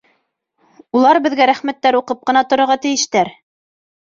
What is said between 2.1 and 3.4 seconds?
ҡына торорға тейештәр!